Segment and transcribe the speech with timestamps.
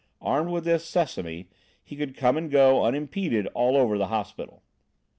[0.23, 1.47] Armed with this "Sesame"
[1.83, 4.63] he could come and go unimpeded all over the hospital.